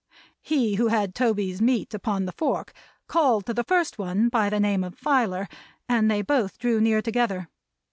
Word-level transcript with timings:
He 0.41 0.77
who 0.77 0.87
had 0.87 1.13
Toby's 1.13 1.61
meat 1.61 1.93
upon 1.93 2.25
the 2.25 2.31
fork 2.31 2.73
called 3.05 3.45
to 3.45 3.53
the 3.53 3.63
first 3.63 3.99
one 3.99 4.29
by 4.29 4.49
the 4.49 4.59
name 4.59 4.83
of 4.83 4.97
Filer, 4.97 5.47
and 5.87 6.09
they 6.09 6.23
both 6.23 6.57
drew 6.57 6.81
near 6.81 7.03
together. 7.03 7.49